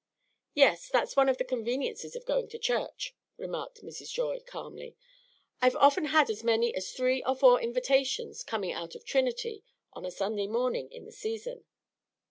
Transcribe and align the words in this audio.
"Yes, 0.55 0.89
that's 0.89 1.15
one 1.15 1.29
of 1.29 1.37
the 1.37 1.43
conveniences 1.43 2.15
of 2.15 2.25
going 2.25 2.47
to 2.47 2.57
church," 2.57 3.13
remarked 3.37 3.83
Mrs. 3.83 4.09
Joy, 4.11 4.39
calmly. 4.39 4.95
"I've 5.61 5.75
often 5.75 6.05
had 6.05 6.27
as 6.31 6.43
many 6.43 6.73
as 6.73 6.91
three 6.91 7.23
or 7.23 7.35
four 7.35 7.61
invitations, 7.61 8.43
coming 8.43 8.71
out 8.71 8.95
of 8.95 9.05
Trinity 9.05 9.63
on 9.93 10.03
a 10.03 10.09
Sunday 10.09 10.47
morning 10.47 10.91
in 10.91 11.05
the 11.05 11.11
season. 11.11 11.65